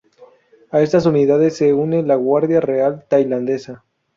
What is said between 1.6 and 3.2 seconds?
une la Guardia Real